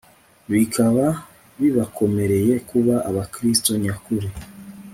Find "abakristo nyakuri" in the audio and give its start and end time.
3.09-4.27